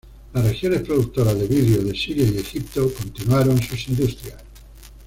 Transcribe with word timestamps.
Las 0.33 0.43
regiones 0.43 0.81
productoras 0.81 1.37
de 1.37 1.45
vidrio 1.47 1.83
de 1.83 1.95
Siria 1.95 2.23
y 2.27 2.39
Egipto 2.39 2.91
continuaron 2.91 3.61
sus 3.61 3.87
industrias. 3.87 4.39